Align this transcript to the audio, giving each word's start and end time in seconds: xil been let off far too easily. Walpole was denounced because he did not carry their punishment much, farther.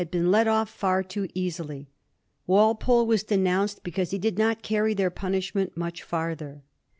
xil 0.01 0.07
been 0.09 0.31
let 0.31 0.47
off 0.47 0.67
far 0.67 1.03
too 1.03 1.27
easily. 1.35 1.87
Walpole 2.47 3.05
was 3.05 3.21
denounced 3.21 3.83
because 3.83 4.09
he 4.09 4.17
did 4.17 4.35
not 4.35 4.63
carry 4.63 4.95
their 4.95 5.11
punishment 5.11 5.77
much, 5.77 6.01
farther. 6.01 6.63